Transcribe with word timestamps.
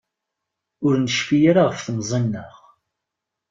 Ur 0.85 0.93
necfi 0.97 1.37
ara 1.49 1.63
ɣef 1.67 1.79
temẓi-nneɣ. 1.85 2.53